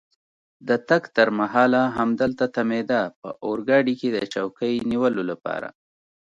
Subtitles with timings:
[0.67, 5.67] د تګ تر مهاله همدلته تمېده، په اورګاډي کې د چوکۍ نیولو لپاره.